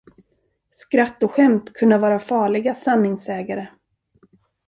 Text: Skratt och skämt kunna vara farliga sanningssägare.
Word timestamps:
Skratt 0.71 1.23
och 1.23 1.31
skämt 1.31 1.73
kunna 1.73 1.97
vara 1.97 2.19
farliga 2.19 2.75
sanningssägare. 2.75 3.67